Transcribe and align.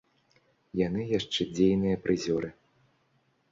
Яны 0.87 1.01
яшчэ 1.19 1.47
дзейныя 1.53 2.01
прызёры. 2.09 2.53